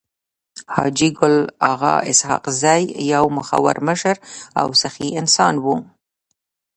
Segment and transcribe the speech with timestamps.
[0.75, 1.35] حاجي ګل
[1.71, 4.15] اغا اسحق زی يو مخور مشر
[4.59, 5.75] او سخي انسان وو.